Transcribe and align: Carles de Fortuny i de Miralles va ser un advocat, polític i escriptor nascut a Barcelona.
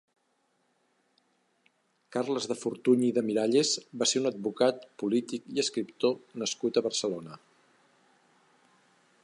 Carles 2.15 2.47
de 2.51 2.57
Fortuny 2.61 3.03
i 3.07 3.11
de 3.17 3.23
Miralles 3.27 3.73
va 4.03 4.07
ser 4.13 4.21
un 4.23 4.27
advocat, 4.31 4.87
polític 5.03 5.45
i 5.57 5.63
escriptor 5.65 6.17
nascut 6.45 6.79
a 6.83 6.87
Barcelona. 6.89 7.39